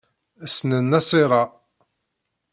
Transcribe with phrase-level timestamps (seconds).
[0.45, 1.43] Ssnen Nasiṛa.